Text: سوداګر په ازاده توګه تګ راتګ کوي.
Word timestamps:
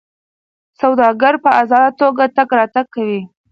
سوداګر 0.79 1.33
په 1.43 1.49
ازاده 1.61 1.89
توګه 2.01 2.23
تګ 2.35 2.49
راتګ 2.57 2.85
کوي. 2.95 3.21